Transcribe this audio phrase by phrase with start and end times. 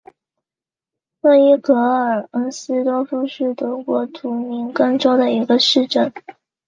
[1.21, 6.11] 诺伊格尔恩斯多夫是德国图林根州的一个市镇。